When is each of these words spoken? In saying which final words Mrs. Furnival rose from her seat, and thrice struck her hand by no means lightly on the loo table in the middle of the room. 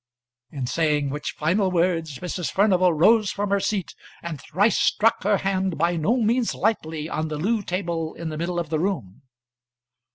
In 0.49 0.65
saying 0.65 1.11
which 1.11 1.33
final 1.37 1.69
words 1.69 2.17
Mrs. 2.17 2.51
Furnival 2.51 2.91
rose 2.91 3.29
from 3.29 3.51
her 3.51 3.59
seat, 3.59 3.93
and 4.23 4.41
thrice 4.41 4.79
struck 4.79 5.21
her 5.21 5.37
hand 5.37 5.77
by 5.77 5.95
no 5.95 6.17
means 6.17 6.55
lightly 6.55 7.07
on 7.07 7.27
the 7.27 7.37
loo 7.37 7.61
table 7.61 8.15
in 8.15 8.29
the 8.29 8.37
middle 8.39 8.57
of 8.57 8.69
the 8.71 8.79
room. 8.79 9.21